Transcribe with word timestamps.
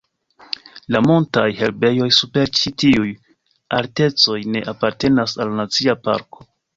La 0.95 0.99
montaj 1.07 1.43
herbejoj 1.57 2.07
super 2.19 2.49
ĉi 2.59 2.71
tiuj 2.83 3.09
altecoj 3.81 4.39
ne 4.55 4.63
apartenas 4.73 5.37
al 5.43 5.53
la 5.53 5.61
nacia 5.61 5.95
parko. 6.09 6.49